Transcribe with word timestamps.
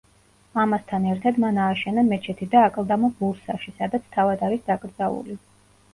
ამასთან 0.61 1.03
ერთად 1.09 1.37
მან 1.43 1.59
ააშენა 1.65 2.05
მეჩეთი 2.09 2.49
და 2.55 2.63
აკლდამა 2.69 3.11
ბურსაში, 3.21 3.75
სადაც 3.77 4.09
თავად 4.17 4.43
არის 4.49 4.65
დაკრძალული. 4.71 5.39